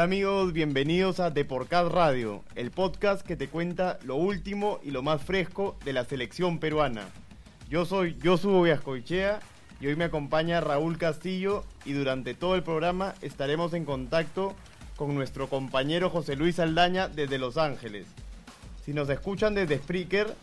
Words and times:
Hola 0.00 0.06
amigos, 0.06 0.54
bienvenidos 0.54 1.20
a 1.20 1.28
Deporcast 1.28 1.92
Radio, 1.92 2.42
el 2.54 2.70
podcast 2.70 3.20
que 3.20 3.36
te 3.36 3.48
cuenta 3.48 3.98
lo 4.02 4.16
último 4.16 4.80
y 4.82 4.92
lo 4.92 5.02
más 5.02 5.20
fresco 5.20 5.76
de 5.84 5.92
la 5.92 6.06
selección 6.06 6.58
peruana. 6.58 7.10
Yo 7.68 7.84
soy 7.84 8.16
Josuo 8.24 8.62
Viascoichea 8.62 9.40
y 9.78 9.88
hoy 9.88 9.96
me 9.96 10.04
acompaña 10.04 10.62
Raúl 10.62 10.96
Castillo 10.96 11.64
y 11.84 11.92
durante 11.92 12.32
todo 12.32 12.54
el 12.54 12.62
programa 12.62 13.14
estaremos 13.20 13.74
en 13.74 13.84
contacto 13.84 14.54
con 14.96 15.14
nuestro 15.14 15.50
compañero 15.50 16.08
José 16.08 16.34
Luis 16.34 16.58
Aldaña 16.60 17.08
desde 17.08 17.36
Los 17.36 17.58
Ángeles. 17.58 18.06
Si 18.82 18.94
nos 18.94 19.10
escuchan 19.10 19.54
desde 19.54 19.76
Spreaker, 19.76 20.34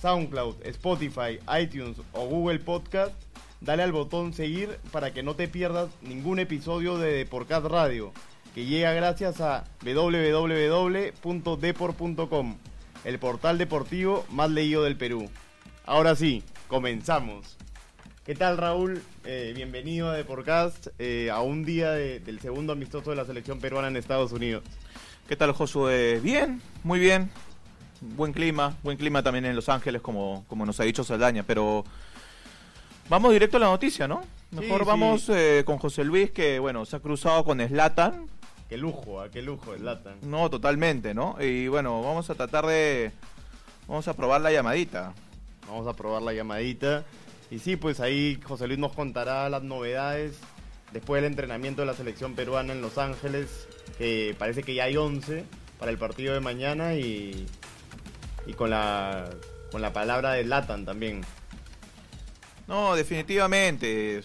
SoundCloud, 0.00 0.64
Spotify, 0.64 1.38
iTunes 1.60 1.98
o 2.14 2.24
Google 2.24 2.60
Podcast, 2.60 3.12
dale 3.60 3.82
al 3.82 3.92
botón 3.92 4.32
seguir 4.32 4.78
para 4.92 5.12
que 5.12 5.22
no 5.22 5.34
te 5.34 5.46
pierdas 5.46 5.90
ningún 6.00 6.38
episodio 6.38 6.96
de 6.96 7.12
Deporcast 7.12 7.66
Radio, 7.66 8.14
que 8.58 8.66
llega 8.66 8.92
gracias 8.92 9.40
a 9.40 9.62
www.deport.com, 9.84 12.56
el 13.04 13.18
portal 13.20 13.56
deportivo 13.56 14.26
más 14.30 14.50
leído 14.50 14.82
del 14.82 14.96
Perú. 14.96 15.30
Ahora 15.86 16.16
sí, 16.16 16.42
comenzamos. 16.66 17.56
¿Qué 18.26 18.34
tal 18.34 18.56
Raúl? 18.56 19.00
Eh, 19.24 19.52
bienvenido 19.54 20.10
a 20.10 20.14
Deporcast, 20.14 20.88
eh, 20.98 21.30
a 21.30 21.40
un 21.40 21.64
día 21.64 21.92
del 21.92 22.40
segundo 22.40 22.72
amistoso 22.72 23.10
de 23.10 23.16
la 23.16 23.24
selección 23.24 23.60
peruana 23.60 23.86
en 23.86 23.96
Estados 23.96 24.32
Unidos. 24.32 24.64
¿Qué 25.28 25.36
tal 25.36 25.52
Josué? 25.52 26.18
Bien, 26.20 26.60
muy 26.82 26.98
bien. 26.98 27.30
Buen 28.00 28.32
clima, 28.32 28.76
buen 28.82 28.96
clima 28.96 29.22
también 29.22 29.44
en 29.44 29.54
Los 29.54 29.68
Ángeles, 29.68 30.02
como, 30.02 30.44
como 30.48 30.66
nos 30.66 30.80
ha 30.80 30.82
dicho 30.82 31.04
Saldaña, 31.04 31.44
pero 31.44 31.84
vamos 33.08 33.32
directo 33.32 33.58
a 33.58 33.60
la 33.60 33.66
noticia, 33.66 34.08
¿no? 34.08 34.22
Mejor 34.50 34.84
vamos 34.84 35.28
Eh, 35.28 35.62
con 35.64 35.78
José 35.78 36.02
Luis, 36.02 36.32
que 36.32 36.58
bueno, 36.58 36.84
se 36.86 36.96
ha 36.96 36.98
cruzado 36.98 37.44
con 37.44 37.60
Slatan. 37.60 38.26
Qué 38.68 38.76
lujo, 38.76 39.20
¿a 39.20 39.30
qué 39.30 39.40
lujo 39.40 39.74
Slatan? 39.74 40.18
No, 40.22 40.50
totalmente, 40.50 41.14
¿no? 41.14 41.36
Y 41.40 41.68
bueno, 41.68 42.02
vamos 42.02 42.28
a 42.28 42.34
tratar 42.34 42.66
de... 42.66 43.12
Vamos 43.86 44.06
a 44.08 44.14
probar 44.14 44.42
la 44.42 44.52
llamadita. 44.52 45.14
Vamos 45.66 45.86
a 45.86 45.94
probar 45.94 46.20
la 46.20 46.34
llamadita. 46.34 47.04
Y 47.50 47.60
sí, 47.60 47.76
pues 47.76 48.00
ahí 48.00 48.38
José 48.44 48.66
Luis 48.66 48.78
nos 48.78 48.92
contará 48.92 49.48
las 49.48 49.62
novedades 49.62 50.38
después 50.92 51.22
del 51.22 51.30
entrenamiento 51.30 51.80
de 51.82 51.86
la 51.86 51.94
selección 51.94 52.34
peruana 52.34 52.74
en 52.74 52.82
Los 52.82 52.98
Ángeles, 52.98 53.68
que 53.96 54.36
parece 54.38 54.62
que 54.62 54.74
ya 54.74 54.84
hay 54.84 54.96
11 54.96 55.44
para 55.78 55.90
el 55.90 55.96
partido 55.96 56.34
de 56.34 56.40
mañana 56.40 56.94
y, 56.94 57.46
y 58.46 58.52
con, 58.52 58.68
la, 58.68 59.30
con 59.72 59.80
la 59.80 59.94
palabra 59.94 60.32
de 60.32 60.44
Latan 60.44 60.84
también. 60.84 61.22
No, 62.66 62.94
definitivamente. 62.94 64.22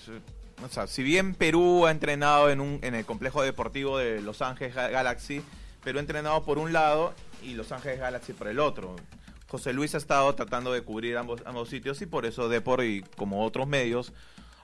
O 0.64 0.70
sea, 0.70 0.88
si 0.88 1.04
bien 1.04 1.36
Perú 1.36 1.86
ha 1.86 1.92
entrenado 1.92 2.50
en, 2.50 2.62
un, 2.62 2.80
en 2.84 2.96
el 2.96 3.06
complejo 3.06 3.42
deportivo 3.42 3.98
de 3.98 4.22
Los 4.22 4.42
Ángeles 4.42 4.76
Galaxy, 4.76 5.42
Perú 5.84 5.98
ha 5.98 6.02
entrenado 6.02 6.44
por 6.44 6.58
un 6.58 6.72
lado 6.74 7.14
y 7.42 7.54
Los 7.54 7.72
Ángeles 7.72 8.00
Galaxy 8.00 8.34
por 8.34 8.48
el 8.48 8.60
otro. 8.60 8.96
José 9.48 9.74
Luis 9.74 9.94
ha 9.94 10.00
estado 10.00 10.34
tratando 10.34 10.74
de 10.74 10.82
cubrir 10.82 11.18
ambos, 11.18 11.42
ambos 11.46 11.70
sitios 11.70 12.02
y 12.02 12.06
por 12.06 12.26
eso 12.26 12.50
Depor 12.50 12.84
y 12.84 13.04
como 13.18 13.46
otros 13.46 13.68
medios 13.68 14.14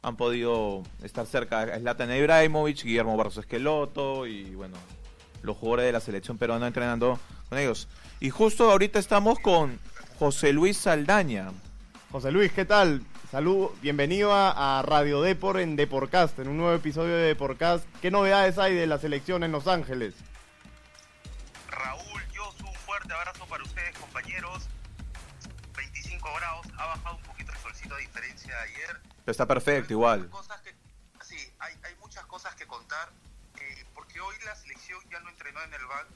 han 0.02 0.16
podido 0.16 0.84
estar 1.04 1.26
cerca 1.26 1.66
de 1.66 1.80
Zlatan 1.80 2.16
Ibrahimovic, 2.16 2.84
Guillermo 2.84 3.18
Barros 3.18 3.38
Esqueloto 3.38 4.26
y 4.26 4.56
bueno, 4.56 4.78
los 5.44 5.58
jugadores 5.58 5.86
de 5.86 5.92
la 5.92 6.00
selección 6.00 6.38
peruana 6.38 6.68
entrenando 6.68 7.20
con 7.50 7.60
ellos. 7.60 7.88
Y 8.20 8.30
justo 8.30 8.72
ahorita 8.72 9.00
estamos 9.00 9.40
con 9.40 9.80
José 10.18 10.54
Luis 10.54 10.78
Saldaña. 10.78 11.52
José 12.12 12.32
Luis, 12.32 12.52
¿qué 12.52 12.66
tal? 12.66 13.04
Salud, 13.32 13.70
bienvenido 13.82 14.34
a, 14.34 14.82
Radio 14.82 15.22
Depor 15.22 15.60
en 15.60 15.76
Deporcast, 15.76 16.40
en 16.40 16.48
un 16.48 16.58
nuevo 16.58 16.74
episodio 16.74 17.16
de 17.16 17.28
Deporcast. 17.28 17.86
¿Qué 18.02 18.10
novedades 18.10 18.58
hay 18.58 18.74
de 18.74 18.88
la 18.88 18.98
selección 18.98 19.44
en 19.44 19.52
Los 19.52 19.68
Ángeles? 19.68 20.16
Raúl, 21.70 22.24
yo 22.34 22.52
un 22.66 22.74
fuerte 22.74 23.14
abrazo 23.14 23.46
para 23.46 23.64
ustedes, 23.64 23.96
compañeros 24.00 24.68
grados, 26.40 26.68
ha 26.78 26.86
bajado 26.86 27.16
un 27.18 27.24
poquito 27.24 27.52
el 27.52 27.58
solcito 27.60 27.96
a 27.96 27.98
diferencia 27.98 28.54
de 28.54 28.62
ayer. 28.62 29.02
Pero 29.26 29.32
está 29.32 29.46
perfecto, 29.46 29.94
igual. 29.94 30.30
sí, 31.22 31.38
hay, 31.60 31.76
hay, 31.84 31.96
muchas 32.02 32.26
cosas 32.26 32.56
que 32.56 32.66
contar, 32.66 33.10
eh, 33.60 33.86
porque 33.94 34.20
hoy 34.22 34.36
la 34.46 34.56
selección 34.56 35.00
ya 35.12 35.20
no 35.20 35.30
entrenó 35.30 35.62
en 35.64 35.74
el 35.74 35.86
Bank 35.86 36.08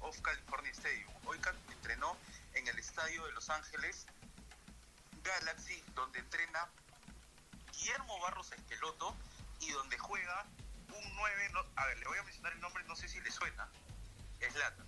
of 0.00 0.20
California 0.20 0.70
Stadium, 0.70 1.10
hoy 1.26 1.38
entrenó 1.72 2.16
en 2.54 2.68
el 2.68 2.78
estadio 2.78 3.24
de 3.26 3.32
Los 3.32 3.50
Ángeles 3.50 4.06
Galaxy, 5.22 5.82
donde 5.94 6.18
entrena 6.18 6.68
Guillermo 7.72 8.18
Barros 8.20 8.52
Esqueloto 8.52 9.14
y 9.60 9.70
donde 9.70 9.98
juega 9.98 10.46
un 10.88 11.16
9, 11.16 11.50
a 11.76 11.86
ver, 11.86 11.98
le 11.98 12.04
voy 12.06 12.18
a 12.18 12.22
mencionar 12.22 12.52
el 12.52 12.60
nombre, 12.60 12.84
no 12.84 12.96
sé 12.96 13.08
si 13.08 13.20
le 13.20 13.30
suena, 13.30 13.68
es 14.40 14.54
Lata. 14.56 14.84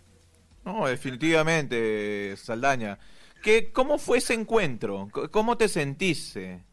No, 0.64 0.86
definitivamente, 0.86 2.36
Saldaña. 2.36 2.98
¿Qué, 3.42 3.72
¿Cómo 3.72 3.98
fue 3.98 4.18
ese 4.18 4.32
encuentro? 4.32 5.08
¿Cómo 5.30 5.58
te 5.58 5.68
sentiste? 5.68 6.64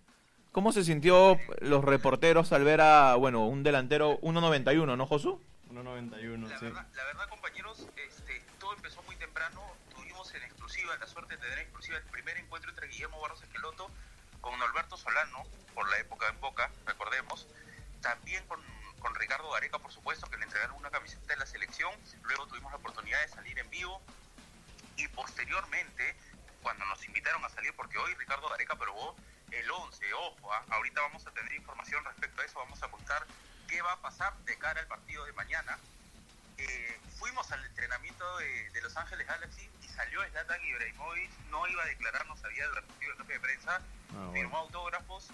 ¿Cómo 0.51 0.71
se 0.71 0.83
sintió 0.83 1.37
los 1.59 1.83
reporteros 1.83 2.51
al 2.53 2.63
ver 2.63 2.81
a, 2.81 3.15
bueno, 3.15 3.45
un 3.47 3.63
delantero 3.63 4.19
1.91, 4.21 4.97
¿no, 4.97 5.05
Josu? 5.05 5.41
1.91, 5.69 6.47
sí. 6.59 6.65
Verdad, 6.65 6.87
la 6.93 7.05
verdad, 7.05 7.29
compañeros, 7.29 7.87
este, 7.95 8.41
todo 8.59 8.73
empezó 8.73 9.01
muy 9.03 9.15
temprano. 9.15 9.61
Exclusiva, 10.81 11.05
la 11.05 11.13
suerte 11.13 11.35
de 11.35 11.41
tener 11.41 11.59
en 11.59 11.63
exclusiva 11.65 11.97
el 11.97 12.03
primer 12.05 12.37
encuentro 12.37 12.71
entre 12.71 12.87
Guillermo 12.87 13.21
Barros 13.21 13.43
Esqueloto 13.43 13.91
con 14.41 14.59
Alberto 14.59 14.97
Solano, 14.97 15.43
por 15.75 15.87
la 15.87 15.99
época 15.99 16.27
en 16.27 16.39
Boca, 16.39 16.71
recordemos. 16.87 17.47
También 18.01 18.43
con, 18.47 18.59
Ricardo 19.13 19.51
Gareca, 19.51 19.77
por 19.77 19.91
supuesto, 19.91 20.27
que 20.27 20.37
le 20.37 20.45
entregaron 20.45 20.75
una 20.77 20.89
camiseta 20.89 21.27
de 21.27 21.37
la 21.37 21.45
selección. 21.45 21.93
Luego 22.23 22.47
tuvimos 22.47 22.71
la 22.71 22.79
oportunidad 22.79 23.21
de 23.21 23.27
salir 23.27 23.59
en 23.59 23.69
vivo. 23.69 24.01
Y 24.97 25.07
posteriormente 25.09 26.15
cuando 26.63 26.83
nos 26.85 27.05
invitaron 27.05 27.45
a 27.45 27.49
salir, 27.49 27.75
porque 27.75 27.99
hoy 27.99 28.15
Ricardo 28.15 28.49
Gareca 28.49 28.75
probó 28.75 29.15
el 29.51 29.69
11, 29.69 30.13
ojo, 30.15 30.51
¿ah? 30.51 30.65
ahorita 30.69 30.99
vamos 31.01 31.27
a 31.27 31.31
tener 31.31 31.53
información 31.53 32.03
respecto 32.05 32.41
a 32.41 32.45
eso, 32.45 32.57
vamos 32.57 32.81
a 32.81 32.89
contar 32.89 33.27
qué 33.67 33.83
va 33.83 33.91
a 33.91 34.01
pasar 34.01 34.35
de 34.45 34.57
cara 34.57 34.81
al 34.81 34.87
partido 34.87 35.25
de 35.25 35.33
mañana. 35.33 35.77
Eh, 36.57 36.99
fuimos 37.17 37.51
al 37.51 37.63
entrenamiento 37.65 38.37
de, 38.37 38.81
Los 38.81 38.97
Ángeles 38.97 39.27
Galaxy 39.27 39.69
salió 39.95 40.21
Zlatan 40.29 40.63
Ibrahimovic, 40.63 41.31
no 41.49 41.67
iba 41.67 41.83
a 41.83 41.85
declarar, 41.87 42.25
no 42.27 42.37
sabía 42.37 42.67
del 42.69 42.83
partido 42.83 43.11
de 43.11 43.17
jefe 43.17 43.33
de 43.33 43.39
prensa, 43.39 43.81
ah, 44.15 44.29
firmó 44.33 44.57
autógrafos 44.57 45.29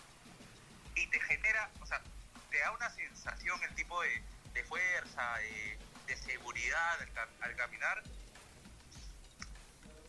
y 0.96 1.08
te 1.08 1.20
genera, 1.22 1.70
o 1.80 1.86
sea, 1.86 2.02
te 2.50 2.60
da 2.60 2.72
una 2.72 2.90
sensación 2.90 3.62
el 3.64 3.76
tipo 3.76 4.02
de, 4.02 4.64
fuerza, 4.64 5.36
de, 5.38 6.18
seguridad 6.18 6.98
al 7.42 7.56
caminar 7.56 8.04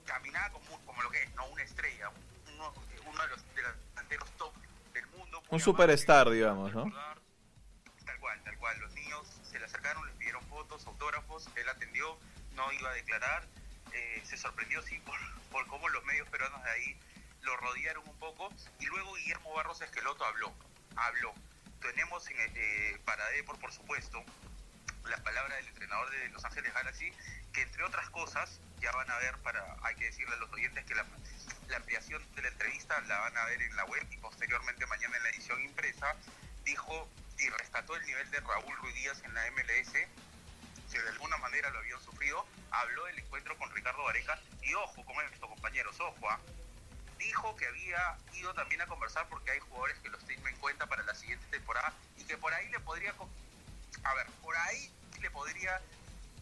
caminaba 0.09 0.50
como, 0.50 0.80
como 0.86 1.03
lo 1.03 1.10
que 1.10 1.22
es, 1.22 1.34
¿no? 1.34 1.47
Una 1.47 1.62
estrella, 1.62 2.10
uno, 2.54 2.72
uno 3.06 3.22
de 3.22 3.28
los 3.28 3.54
delanteros 3.54 4.30
top 4.38 4.54
del 4.94 5.06
mundo. 5.09 5.42
Un 5.50 5.60
superstar, 5.60 6.30
digamos, 6.30 6.75
¿no? 6.75 6.91
Tal 8.04 8.19
cual, 8.19 8.42
tal 8.42 8.59
cual. 8.59 8.80
Los 8.80 8.92
niños 8.94 9.28
se 9.42 9.59
le 9.59 9.66
acercaron, 9.66 10.06
les 10.06 10.16
pidieron 10.16 10.42
fotos, 10.47 10.86
autógrafos, 10.86 11.48
él 11.56 11.69
atendió, 11.69 12.19
no 12.54 12.72
iba 12.72 12.91
a 12.91 12.94
declarar. 12.94 13.47
Eh, 13.93 14.22
se 14.25 14.37
sorprendió, 14.37 14.82
sí, 14.82 14.99
por, 15.00 15.19
por 15.50 15.66
cómo 15.66 15.88
los 15.88 16.04
medios 16.04 16.28
peruanos 16.28 16.62
de 16.65 16.71
ahí 16.71 17.00
lo 17.43 17.56
rodearon 17.56 18.06
un 18.09 18.19
poco. 18.19 18.53
Y 18.81 18.87
luego 18.87 19.15
Guillermo 19.15 19.54
Barros 19.54 19.80
Esqueloto 19.80 20.24
habló, 20.24 20.53
habló. 20.97 21.34
Tenemos 21.80 22.28
en, 22.28 22.36
eh, 22.39 23.01
para 23.04 23.27
Depor, 23.30 23.59
por 23.59 23.72
supuesto, 23.72 24.24
la 25.04 25.16
palabra 25.18 25.57
del 25.57 25.68
entrenador 25.68 26.10
de 26.10 26.28
Los 26.30 26.45
Ángeles 26.45 26.72
Galaxy, 26.74 27.12
que 27.53 27.62
entre 27.62 27.83
otras 27.84 28.09
cosas, 28.10 28.60
ya 28.80 28.92
van 28.92 29.10
a 29.10 29.18
ver, 29.18 29.36
para 29.39 29.77
hay 29.83 29.95
que 29.97 30.04
decirle 30.04 30.34
a 30.34 30.39
los 30.39 30.53
oyentes 30.53 30.84
que 30.84 30.95
la, 30.95 31.07
ampliación 31.77 32.22
de 32.34 32.42
la 32.42 32.48
entrevista 32.48 33.01
la 33.03 33.18
van 33.18 33.36
a 33.36 33.45
ver 33.45 33.62
en 33.62 33.77
la 33.77 33.84
web 33.84 34.07
y 34.10 34.16
posteriormente 34.18 34.86
mañana 34.86 35.16
en 35.16 35.22
la 35.22 35.28
edición 35.30 35.60
impresa, 35.62 36.15
dijo 36.65 37.09
y 37.39 37.48
rescató 37.51 37.95
el 37.97 38.04
nivel 38.04 38.30
de 38.30 38.41
Raúl 38.41 38.77
Ruiz 38.78 38.95
Díaz 38.95 39.22
en 39.24 39.33
la 39.34 39.51
MLS, 39.53 39.92
que 40.90 41.00
de 41.00 41.08
alguna 41.10 41.36
manera 41.38 41.70
lo 41.70 41.78
habían 41.78 42.00
sufrido, 42.02 42.44
habló 42.70 43.04
del 43.06 43.18
encuentro 43.18 43.56
con 43.58 43.70
Ricardo 43.74 44.04
Vareca 44.04 44.38
y 44.62 44.74
ojo 44.74 45.04
con 45.04 45.16
esto 45.32 45.48
compañeros, 45.48 45.98
ojo, 46.00 46.30
¿ah? 46.30 46.38
dijo 47.18 47.56
que 47.56 47.66
había 47.66 48.16
ido 48.34 48.54
también 48.54 48.80
a 48.80 48.86
conversar 48.86 49.28
porque 49.28 49.50
hay 49.50 49.60
jugadores 49.60 49.98
que 49.98 50.08
los 50.08 50.24
tienen 50.24 50.46
en 50.46 50.56
cuenta 50.56 50.86
para 50.86 51.02
la 51.02 51.14
siguiente 51.14 51.44
temporada 51.50 51.92
y 52.16 52.24
que 52.24 52.36
por 52.36 52.52
ahí 52.54 52.68
le 52.68 52.80
podría, 52.80 53.14
a 54.04 54.14
ver, 54.14 54.26
por 54.42 54.56
ahí 54.56 54.92
le 55.20 55.30
podría 55.30 55.80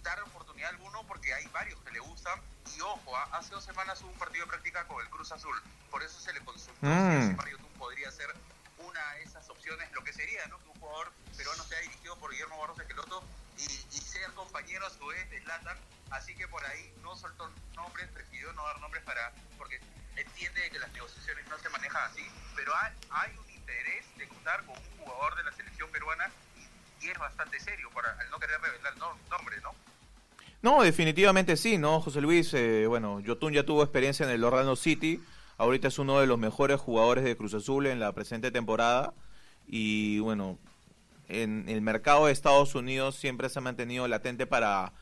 dar 0.02 0.22
oportunidad 0.22 0.69
a 0.69 0.72
alguno 0.75 1.02
porque 1.06 1.34
hay 1.34 1.46
varios 1.48 1.81
que 1.81 1.90
le 1.90 1.98
gustan. 2.00 2.40
Y 2.76 2.81
ojo, 2.81 3.16
¿ah? 3.16 3.28
hace 3.32 3.54
dos 3.54 3.64
semanas 3.64 4.00
hubo 4.02 4.10
un 4.10 4.19
partido 4.19 4.44
de 4.44 4.50
práctica 4.50 4.87
con 4.87 5.00
el 5.02 5.10
Cruz 5.10 5.32
Azul. 5.32 5.60
Por 5.90 6.02
eso 6.02 6.20
se 6.20 6.32
le 6.32 6.40
consultó 6.40 6.81
si 6.81 6.87
mm. 6.87 7.37
Mario 7.37 7.58
podría 7.78 8.10
ser 8.10 8.32
una 8.78 9.12
de 9.14 9.22
esas 9.22 9.48
opciones, 9.48 9.90
lo 9.93 10.04
que 10.04 10.12
sería, 10.12 10.46
¿no? 10.46 10.58
Que 10.58 10.69
un 10.69 10.81
jugador 10.81 11.12
peruano 11.37 11.64
sea 11.64 11.81
dirigido 11.81 12.16
por 12.19 12.31
Guillermo 12.31 12.58
Barros 12.58 12.78
Esqueloto 12.78 13.25
y, 13.58 13.62
y 13.62 14.00
ser 14.00 14.31
compañero 14.32 14.87
a 14.87 14.91
su 14.91 15.06
vez 15.06 15.31
de 15.31 15.41
Zlatan. 15.41 15.76
Así 16.11 16.35
que 16.35 16.47
por 16.49 16.64
ahí 16.64 16.93
no 17.03 17.17
soltó 17.17 17.50
nombres, 17.75 18.08
prefirió 18.08 18.53
no 18.53 18.64
dar 18.64 18.81
nombres 18.81 19.03
para 19.05 19.32
porque 19.58 19.81
entiende 20.17 20.70
que 20.70 20.79
las 20.79 20.93
negociaciones 20.93 21.47
no 21.49 21.58
se 21.58 21.69
manejan 21.69 22.11
así. 22.11 22.23
Pero 22.55 22.73
hay, 23.11 23.31
un 23.37 23.55
interés 23.55 24.05
de 24.17 24.29
contar 24.29 24.64
con 24.64 24.76
un 24.76 25.05
jugador 25.05 25.37
de 25.37 25.44
la 25.44 25.53
selección 25.53 25.91
peruana 25.91 26.31
y 27.00 27.08
es 27.08 27.19
bastante 27.19 27.61
serio 27.61 27.91
para 27.94 28.12
al 28.19 28.31
no 28.31 28.38
querer 28.38 28.61
revelar 28.61 28.93
el 28.94 28.99
nombre, 28.99 29.61
¿no? 29.62 29.75
No, 30.62 30.82
definitivamente 30.82 31.56
sí, 31.56 31.79
¿no? 31.79 32.00
José 32.00 32.20
Luis, 32.20 32.53
eh, 32.55 32.87
bueno, 32.87 33.20
Yotun 33.20 33.53
ya 33.53 33.64
tuvo 33.64 33.82
experiencia 33.82 34.25
en 34.25 34.32
el 34.32 34.43
Orlando 34.43 34.75
City, 34.75 35.23
ahorita 35.58 35.88
es 35.88 35.99
uno 35.99 36.19
de 36.19 36.26
los 36.26 36.38
mejores 36.38 36.81
jugadores 36.81 37.25
de 37.25 37.37
Cruz 37.37 37.55
Azul 37.55 37.87
en 37.87 38.00
la 38.00 38.12
presente 38.12 38.50
temporada 38.50 39.12
y 39.69 40.19
bueno, 40.20 40.58
en 41.28 41.69
el 41.69 41.81
mercado 41.81 42.26
de 42.26 42.32
Estados 42.32 42.75
Unidos 42.75 43.17
siempre 43.17 43.49
se 43.49 43.58
ha 43.58 43.62
mantenido 43.62 44.06
latente 44.08 44.46
para 44.46 44.93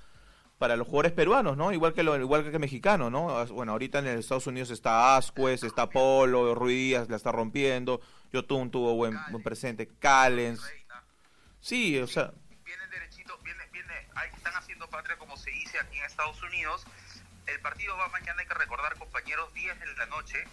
para 0.59 0.77
los 0.77 0.87
jugadores 0.87 1.13
peruanos, 1.13 1.57
¿no? 1.57 1.73
Igual 1.73 1.93
que 1.95 2.03
lo, 2.03 2.17
igual 2.17 2.51
que 2.51 2.59
mexicano, 2.59 3.11
¿no? 3.11 3.45
Bueno, 3.47 3.73
ahorita 3.73 3.99
en 3.99 4.07
Estados 4.07 4.47
Unidos 4.47 4.71
está 4.71 5.17
Ascuez, 5.17 5.63
está 5.63 5.89
Polo, 5.89 6.55
Ruiz 6.55 7.09
la 7.09 7.17
está 7.17 7.33
rompiendo, 7.33 8.01
Yotun 8.33 8.71
tuvo 8.71 8.95
buen, 8.95 9.19
buen 9.31 9.43
presente, 9.43 9.89
Callens. 9.99 10.63
Sí, 11.61 11.99
o 11.99 12.07
sea, 12.07 12.33
viene 12.65 12.87
derechito, 12.89 13.37
viene 13.43 13.63
viene 13.73 13.93
ahí 14.15 14.31
están 14.35 14.55
haciendo 14.55 14.89
patria 14.89 15.17
como 15.17 15.37
se 15.37 15.51
dice 15.51 15.79
aquí 15.79 15.99
en 15.99 16.05
Estados 16.05 16.41
Unidos. 16.43 16.87
El 17.47 17.61
partido 17.61 17.97
va 17.97 18.09
mañana, 18.09 18.41
hay 18.41 18.47
que 18.47 18.55
recordar, 18.55 18.97
compañeros, 18.97 19.53
10 19.53 19.81
de 19.81 19.87
la 19.99 20.07
noche. 20.07 20.45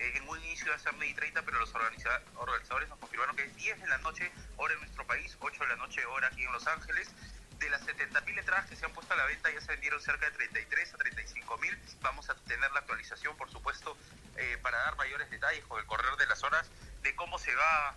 Eh, 0.00 0.16
en 0.16 0.26
un 0.26 0.42
inicio 0.44 0.72
de 0.72 0.78
ser 0.78 0.94
9 0.94 1.08
y 1.08 1.14
30, 1.14 1.42
pero 1.42 1.58
los 1.58 1.74
organizadores 1.74 2.88
nos 2.88 2.98
confirmaron 2.98 3.36
que 3.36 3.44
es 3.44 3.54
10 3.54 3.82
de 3.82 3.86
la 3.86 3.98
noche, 3.98 4.32
hora 4.56 4.72
en 4.72 4.80
nuestro 4.80 5.06
país, 5.06 5.36
8 5.38 5.62
de 5.62 5.68
la 5.68 5.76
noche, 5.76 6.04
hora 6.06 6.28
aquí 6.28 6.42
en 6.42 6.52
Los 6.52 6.66
Ángeles 6.66 7.10
de 7.58 7.68
las 7.68 7.86
70.000 7.86 8.38
entradas 8.38 8.64
que 8.70 8.76
se 8.76 8.86
han 8.86 8.92
puesto 8.92 9.12
a 9.12 9.18
la 9.18 9.26
venta 9.26 9.50
ya 9.52 9.60
se 9.60 9.72
vendieron 9.72 10.00
cerca 10.00 10.24
de 10.24 10.32
33 10.32 10.94
a 10.94 10.96
35.000. 10.96 11.78
Vamos 12.00 12.30
a 12.30 12.34
tener 12.34 12.72
la 12.72 12.80
actualización, 12.80 13.36
por 13.36 13.50
supuesto, 13.50 13.94
eh, 14.36 14.56
para 14.62 14.78
dar 14.78 14.96
mayores 14.96 15.28
detalles 15.30 15.62
con 15.66 15.78
el 15.78 15.84
correr 15.84 16.16
de 16.16 16.26
las 16.26 16.42
horas 16.42 16.66
de 17.02 17.14
cómo 17.14 17.38
se 17.38 17.54
va 17.54 17.94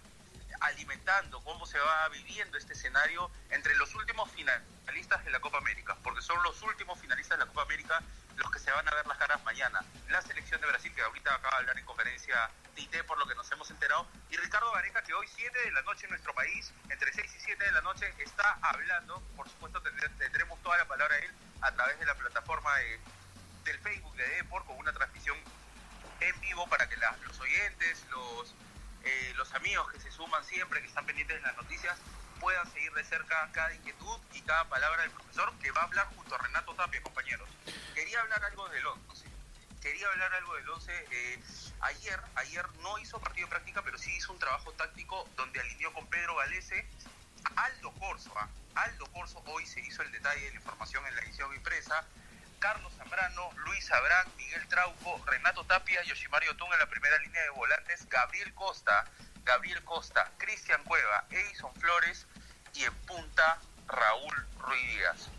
alimentando, 0.59 1.41
cómo 1.45 1.65
se 1.65 1.79
va 1.79 2.09
viviendo 2.09 2.57
este 2.57 2.73
escenario 2.73 3.31
entre 3.49 3.75
los 3.75 3.95
últimos 3.95 4.29
finalistas 4.31 5.23
de 5.23 5.31
la 5.31 5.39
Copa 5.39 5.57
América, 5.59 5.95
porque 6.03 6.21
son 6.21 6.43
los 6.43 6.61
últimos 6.63 6.99
finalistas 6.99 7.39
de 7.39 7.45
la 7.45 7.49
Copa 7.49 7.63
América 7.63 8.01
los 8.37 8.51
que 8.51 8.59
se 8.59 8.71
van 8.71 8.87
a 8.87 8.95
ver 8.95 9.05
las 9.07 9.17
caras 9.17 9.43
mañana. 9.43 9.83
La 10.09 10.21
selección 10.21 10.59
de 10.61 10.67
Brasil, 10.67 10.93
que 10.93 11.01
ahorita 11.01 11.35
acaba 11.35 11.51
de 11.51 11.61
hablar 11.61 11.79
en 11.79 11.85
conferencia 11.85 12.49
de 12.75 13.03
por 13.03 13.17
lo 13.17 13.27
que 13.27 13.35
nos 13.35 13.51
hemos 13.51 13.69
enterado, 13.71 14.07
y 14.29 14.37
Ricardo 14.37 14.71
Gareca, 14.71 15.01
que 15.03 15.13
hoy 15.13 15.27
7 15.27 15.57
de 15.65 15.71
la 15.71 15.81
noche 15.81 16.05
en 16.05 16.11
nuestro 16.11 16.33
país, 16.33 16.71
entre 16.89 17.11
6 17.11 17.35
y 17.35 17.39
7 17.39 17.63
de 17.63 17.71
la 17.71 17.81
noche, 17.81 18.13
está 18.19 18.57
hablando, 18.61 19.19
por 19.35 19.49
supuesto 19.49 19.81
tendremos 19.81 20.61
toda 20.61 20.77
la 20.77 20.87
palabra 20.87 21.15
de 21.15 21.25
él 21.25 21.31
a 21.61 21.71
través 21.71 21.99
de 21.99 22.05
la 22.05 22.15
plataforma 22.15 22.75
de, 22.77 22.99
del 23.65 23.79
Facebook 23.79 24.15
de 24.15 24.27
Depor, 24.27 24.65
con 24.65 24.77
una 24.77 24.93
transmisión 24.93 25.37
en 26.19 26.39
vivo 26.41 26.67
para 26.67 26.87
que 26.87 26.97
los 26.97 27.39
oyentes, 27.39 28.05
los, 28.11 28.53
eh, 29.03 29.33
los 29.35 29.51
amigos 29.53 29.91
que 29.91 29.99
se 29.99 30.11
suman 30.11 30.43
siempre, 30.45 30.81
que 30.81 30.87
están 30.87 31.05
pendientes 31.05 31.37
de 31.37 31.41
las 31.41 31.55
noticias, 31.57 31.97
puedan 32.43 32.69
seguir 32.73 32.91
de 32.91 33.05
cerca 33.05 33.49
cada 33.53 33.73
inquietud 33.73 34.19
y 34.33 34.41
cada 34.41 34.67
palabra 34.67 35.03
del 35.03 35.11
profesor 35.11 35.57
que 35.59 35.71
va 35.71 35.79
a 35.79 35.83
hablar 35.85 36.07
junto 36.13 36.35
a 36.35 36.37
Renato 36.39 36.75
Tapia, 36.75 37.01
compañeros. 37.01 37.47
Quería 37.95 38.19
hablar 38.19 38.43
algo 38.43 38.67
del 38.67 38.85
11. 38.85 39.25
Quería 39.81 40.07
hablar 40.09 40.33
algo 40.33 40.53
del 40.55 40.69
11. 40.69 41.07
Eh, 41.09 41.39
ayer, 41.79 42.19
ayer 42.35 42.65
no 42.81 42.99
hizo 42.99 43.17
partido 43.21 43.47
de 43.47 43.51
práctica, 43.51 43.81
pero 43.81 43.97
sí 43.97 44.13
hizo 44.13 44.33
un 44.33 44.39
trabajo 44.39 44.73
táctico 44.73 45.25
donde 45.37 45.61
alineó 45.61 45.93
con 45.93 46.05
Pedro 46.07 46.35
Galese, 46.35 46.85
Aldo 47.55 47.93
Corso. 47.93 48.33
¿ah? 48.37 48.49
Aldo 48.75 49.05
Corso 49.13 49.41
hoy 49.45 49.65
se 49.65 49.79
hizo 49.79 50.01
el 50.01 50.11
detalle 50.11 50.43
de 50.43 50.49
la 50.49 50.57
información 50.57 51.07
en 51.07 51.15
la 51.15 51.21
edición 51.21 51.55
impresa. 51.55 52.05
Carlos 52.59 52.91
Zambrano, 52.97 53.51
Luis 53.53 53.89
Abrán, 53.89 54.27
Miguel 54.35 54.67
Trauco, 54.67 55.23
Renato 55.27 55.63
Tapia, 55.63 56.03
Yoshimario 56.03 56.57
Tun 56.57 56.73
en 56.73 56.79
la 56.79 56.89
primera 56.89 57.17
línea 57.19 57.41
de 57.41 57.51
volantes, 57.51 58.05
Gabriel 58.09 58.53
Costa, 58.53 59.05
Gabriel 59.45 59.81
Costa, 59.85 60.29
Cristian 60.37 60.83
Cueva, 60.83 61.25
Edison 61.29 61.73
Flores 61.75 62.27
y 62.75 62.83
en 62.83 62.93
punta 63.07 63.59
Raúl 63.87 64.33
Ruiz 64.59 64.81
Díaz. 64.95 65.29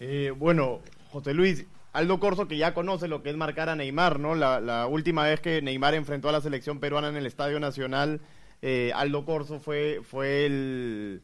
Eh, 0.00 0.32
bueno, 0.36 0.80
José 1.12 1.34
Luis, 1.34 1.64
Aldo 1.92 2.20
Corso 2.20 2.48
que 2.48 2.56
ya 2.56 2.74
conoce 2.74 3.08
lo 3.08 3.22
que 3.22 3.30
es 3.30 3.36
marcar 3.36 3.68
a 3.68 3.76
Neymar, 3.76 4.18
¿no? 4.18 4.34
La, 4.34 4.86
última 4.86 5.24
vez 5.24 5.40
que 5.40 5.62
Neymar 5.62 5.94
enfrentó 5.94 6.28
a 6.28 6.32
la 6.32 6.40
selección 6.40 6.80
peruana 6.80 7.08
en 7.08 7.16
el 7.16 7.26
Estadio 7.26 7.60
Nacional, 7.60 8.20
eh, 8.62 8.92
Aldo 8.94 9.24
Corso 9.24 9.60
fue, 9.60 10.00
fue 10.08 10.46
el, 10.46 11.22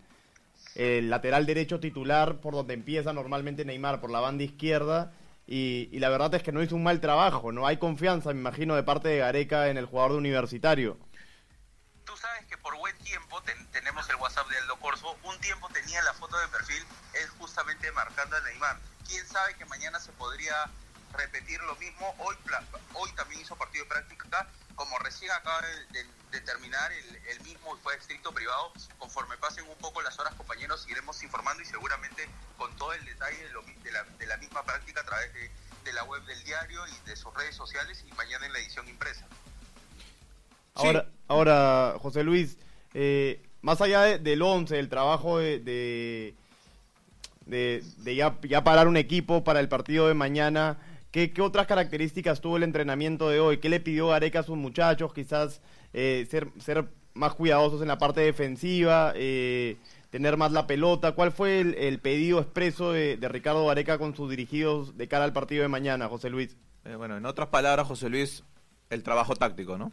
lateral 0.74 1.46
derecho 1.46 1.80
titular 1.80 2.40
por 2.40 2.54
donde 2.54 2.74
empieza 2.74 3.12
normalmente 3.12 3.64
Neymar, 3.64 4.00
por 4.00 4.10
la 4.10 4.20
banda 4.20 4.44
izquierda. 4.44 5.12
Y, 5.48 5.88
y, 5.92 6.00
la 6.00 6.08
verdad 6.08 6.34
es 6.34 6.42
que 6.42 6.50
no 6.50 6.60
hizo 6.60 6.74
un 6.74 6.82
mal 6.82 7.00
trabajo, 7.00 7.52
no 7.52 7.68
hay 7.68 7.76
confianza, 7.76 8.32
me 8.32 8.40
imagino, 8.40 8.74
de 8.74 8.82
parte 8.82 9.08
de 9.08 9.18
Gareca 9.18 9.70
en 9.70 9.76
el 9.76 9.86
jugador 9.86 10.12
de 10.12 10.18
universitario 10.18 10.96
por 12.66 12.76
buen 12.76 12.96
tiempo 12.98 13.42
tenemos 13.72 14.08
el 14.08 14.16
WhatsApp 14.16 14.48
de 14.48 14.58
Aldo 14.58 14.76
Corso. 14.80 15.16
Un 15.22 15.38
tiempo 15.40 15.68
tenía 15.70 16.02
la 16.02 16.14
foto 16.14 16.38
de 16.38 16.48
perfil, 16.48 16.84
es 17.14 17.30
justamente 17.38 17.90
marcando 17.92 18.36
a 18.36 18.40
Neymar. 18.40 18.78
Quién 19.06 19.26
sabe 19.26 19.54
que 19.54 19.64
mañana 19.64 20.00
se 20.00 20.12
podría 20.12 20.68
repetir 21.12 21.60
lo 21.62 21.76
mismo. 21.76 22.14
Hoy, 22.18 22.36
hoy 22.94 23.12
también 23.12 23.40
hizo 23.40 23.56
partido 23.56 23.84
de 23.84 23.90
práctica. 23.90 24.48
Como 24.74 24.98
recién 24.98 25.30
acaba 25.32 25.62
de, 25.62 26.40
terminar 26.40 26.92
el, 26.92 27.40
mismo 27.40 27.76
fue 27.78 27.96
estricto 27.96 28.30
privado, 28.32 28.72
conforme 28.98 29.38
pasen 29.38 29.66
un 29.68 29.78
poco 29.78 30.02
las 30.02 30.18
horas, 30.18 30.34
compañeros, 30.34 30.86
iremos 30.86 31.22
informando 31.22 31.62
y 31.62 31.66
seguramente 31.66 32.28
con 32.58 32.76
todo 32.76 32.92
el 32.92 33.02
detalle 33.06 33.38
de, 33.82 33.92
la, 33.92 34.04
de 34.04 34.26
la, 34.26 34.36
misma 34.36 34.62
práctica 34.62 35.00
a 35.00 35.04
través 35.04 35.32
de, 35.32 35.50
de 35.84 35.92
la 35.94 36.04
web 36.04 36.22
del 36.24 36.44
diario 36.44 36.86
y 36.88 37.08
de 37.08 37.16
sus 37.16 37.32
redes 37.32 37.56
sociales 37.56 38.04
y 38.06 38.12
mañana 38.12 38.44
en 38.44 38.52
la 38.52 38.58
edición 38.58 38.86
impresa. 38.86 39.26
Ahora, 40.74 41.08
ahora 41.28 41.94
José 42.00 42.22
Luis, 42.22 42.58
eh, 42.94 43.42
más 43.62 43.80
allá 43.80 44.18
del 44.18 44.42
11, 44.42 44.76
del 44.76 44.88
trabajo 44.88 45.38
de, 45.38 46.34
de, 47.46 48.16
ya, 48.16 48.38
ya, 48.42 48.64
parar 48.64 48.88
un 48.88 48.96
equipo 48.96 49.44
para 49.44 49.60
el 49.60 49.68
partido 49.68 50.08
de 50.08 50.14
mañana, 50.14 50.78
¿qué, 51.10 51.32
otras 51.40 51.66
características 51.66 52.40
tuvo 52.40 52.56
el 52.56 52.62
entrenamiento 52.62 53.28
de 53.28 53.40
hoy? 53.40 53.58
¿Qué 53.58 53.68
le 53.68 53.80
pidió 53.80 54.12
Areca 54.12 54.40
a 54.40 54.44
sus 54.44 54.56
muchachos? 54.56 55.12
Quizás 55.12 55.60
eh, 55.92 56.26
ser, 56.30 56.48
ser 56.58 56.86
más 57.14 57.34
cuidadosos 57.34 57.82
en 57.82 57.88
la 57.88 57.98
parte 57.98 58.20
defensiva, 58.20 59.12
eh, 59.16 59.76
tener 60.10 60.36
más 60.36 60.52
la 60.52 60.66
pelota. 60.66 61.12
¿Cuál 61.12 61.32
fue 61.32 61.60
el, 61.60 61.98
pedido 61.98 62.40
expreso 62.40 62.92
de, 62.92 63.18
Ricardo 63.20 63.68
Areca 63.70 63.98
con 63.98 64.14
sus 64.14 64.30
dirigidos 64.30 64.96
de 64.96 65.08
cara 65.08 65.24
al 65.24 65.32
partido 65.32 65.62
de 65.62 65.68
mañana, 65.68 66.08
José 66.08 66.30
Luis? 66.30 66.56
bueno, 66.98 67.16
en 67.16 67.26
otras 67.26 67.48
palabras, 67.48 67.88
José 67.88 68.08
Luis, 68.08 68.44
el 68.90 69.02
trabajo 69.02 69.34
táctico, 69.34 69.76
¿no? 69.76 69.90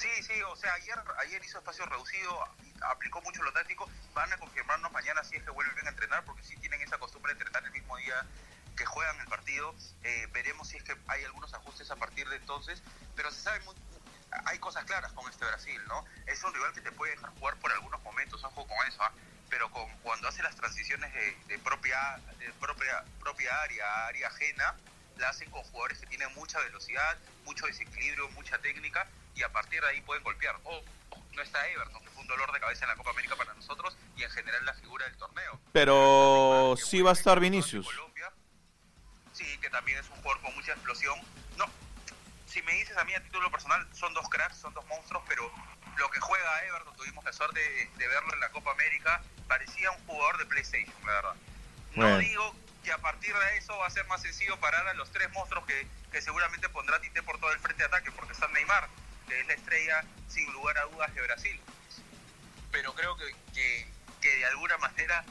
Sí, 0.00 0.08
sí, 0.22 0.40
o 0.40 0.56
sea, 0.56 0.72
ayer, 0.72 0.98
ayer 1.18 1.44
hizo 1.44 1.58
espacio 1.58 1.84
reducido, 1.84 2.42
aplicó 2.88 3.20
mucho 3.20 3.42
lo 3.42 3.52
táctico, 3.52 3.86
van 4.14 4.32
a 4.32 4.38
confirmarnos 4.38 4.90
mañana 4.92 5.22
si 5.22 5.36
es 5.36 5.42
que 5.42 5.50
vuelven 5.50 5.86
a 5.86 5.90
entrenar, 5.90 6.24
porque 6.24 6.42
sí 6.42 6.56
tienen 6.56 6.80
esa 6.80 6.96
costumbre 6.96 7.34
de 7.34 7.38
entrenar 7.38 7.62
el 7.66 7.70
mismo 7.70 7.98
día 7.98 8.24
que 8.78 8.86
juegan 8.86 9.20
el 9.20 9.26
partido, 9.26 9.74
eh, 10.02 10.26
veremos 10.32 10.68
si 10.68 10.78
es 10.78 10.84
que 10.84 10.96
hay 11.06 11.22
algunos 11.24 11.52
ajustes 11.52 11.90
a 11.90 11.96
partir 11.96 12.26
de 12.30 12.36
entonces, 12.36 12.82
pero 13.14 13.30
se 13.30 13.42
sabe 13.42 13.60
hay 14.46 14.58
cosas 14.58 14.86
claras 14.86 15.12
con 15.12 15.28
este 15.28 15.44
Brasil, 15.44 15.78
¿no? 15.86 16.02
Es 16.26 16.42
un 16.44 16.54
rival 16.54 16.72
que 16.72 16.80
te 16.80 16.92
puede 16.92 17.12
dejar 17.12 17.28
jugar 17.34 17.56
por 17.56 17.70
algunos 17.70 18.02
momentos, 18.02 18.42
ojo 18.42 18.66
con 18.66 18.86
eso, 18.88 19.02
¿ah? 19.02 19.12
pero 19.50 19.70
con, 19.70 19.86
cuando 19.98 20.28
hace 20.28 20.42
las 20.42 20.56
transiciones 20.56 21.12
de, 21.46 21.58
propia, 21.58 22.18
de 22.38 22.50
propia, 22.54 23.04
propia 23.18 23.60
área 23.60 24.06
área 24.06 24.28
ajena, 24.28 24.76
la 25.18 25.28
hacen 25.28 25.50
con 25.50 25.62
jugadores 25.64 25.98
que 25.98 26.06
tienen 26.06 26.32
mucha 26.34 26.58
velocidad, 26.60 27.18
mucho 27.44 27.66
desequilibrio, 27.66 28.30
mucha 28.30 28.56
técnica 28.60 29.06
y 29.40 29.42
a 29.42 29.48
partir 29.48 29.80
de 29.80 29.88
ahí 29.88 30.00
pueden 30.02 30.22
golpear. 30.22 30.56
O 30.64 30.82
no 31.32 31.42
está 31.42 31.66
Everton, 31.68 32.02
que 32.02 32.10
fue 32.10 32.22
un 32.22 32.28
dolor 32.28 32.52
de 32.52 32.60
cabeza 32.60 32.84
en 32.84 32.90
la 32.90 32.96
Copa 32.96 33.10
América 33.10 33.36
para 33.36 33.54
nosotros 33.54 33.96
y 34.16 34.22
en 34.22 34.30
general 34.30 34.64
la 34.66 34.74
figura 34.74 35.06
del 35.06 35.16
torneo. 35.16 35.58
Pero 35.72 36.74
sí 36.76 37.00
va 37.00 37.10
a 37.10 37.12
estar 37.14 37.40
Vinicius. 37.40 37.88
sí, 39.32 39.58
que 39.58 39.70
también 39.70 39.98
es 39.98 40.08
un 40.10 40.16
jugador 40.16 40.42
con 40.42 40.54
mucha 40.54 40.72
explosión. 40.72 41.18
No, 41.56 41.64
si 42.46 42.60
me 42.62 42.74
dices 42.74 42.96
a 42.98 43.04
mí 43.04 43.14
a 43.14 43.22
título 43.22 43.50
personal, 43.50 43.86
son 43.92 44.12
dos 44.12 44.28
cracks, 44.28 44.58
son 44.58 44.74
dos 44.74 44.84
monstruos, 44.86 45.22
pero 45.26 45.50
lo 45.96 46.10
que 46.10 46.20
juega 46.20 46.64
Everton, 46.66 46.94
tuvimos 46.96 47.24
la 47.24 47.32
suerte 47.32 47.60
de, 47.96 48.08
verlo 48.08 48.34
en 48.34 48.40
la 48.40 48.50
Copa 48.50 48.72
América, 48.72 49.22
parecía 49.48 49.90
un 49.90 50.06
jugador 50.06 50.36
de 50.38 50.46
PlayStation, 50.46 50.94
la 51.06 51.12
verdad. 51.12 51.36
No 51.94 52.18
digo 52.18 52.54
que 52.84 52.92
a 52.92 52.98
partir 52.98 53.34
de 53.34 53.56
eso 53.56 53.76
va 53.78 53.86
a 53.86 53.90
ser 53.90 54.06
más 54.06 54.22
sencillo 54.22 54.58
parar 54.58 54.86
a 54.88 54.94
los 54.94 55.10
tres 55.10 55.30
monstruos 55.32 55.64
que, 55.66 55.86
que 56.12 56.20
seguramente 56.22 56.68
pondrá 56.68 57.00
Tite 57.00 57.22
por 57.22 57.38
todo 57.38 57.52
el 57.52 57.58
frente 57.58 57.82
de 57.82 57.86
ataque, 57.86 58.12
porque 58.12 58.32
está 58.32 58.46
Neymar, 58.48 58.88
que 59.30 59.40
es 59.40 59.46
la 59.46 59.54
estrella 59.54 60.04
sin 60.28 60.52
lugar 60.52 60.76
a 60.78 60.84
dudas 60.86 61.14
de 61.14 61.22
Brasil. 61.22 61.60
Pero 62.72 62.94
creo 62.94 63.16
que, 63.16 63.86
que, 64.20 64.28
de 64.28 64.44
alguna 64.46 64.76
manera 64.78 65.24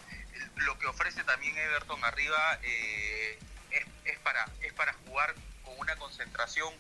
lo 0.56 0.80
que 0.80 0.88
ofrece 0.88 1.24
también 1.26 1.58
Everton 1.58 2.04
arriba 2.04 2.60
eh, 2.64 3.38
es, 3.72 3.86
es, 4.06 4.18
para, 4.20 4.50
es 4.62 4.74
para 4.74 4.94
jugar 4.94 5.36
con 5.64 5.78
una 5.80 5.96
concentración 5.98 6.74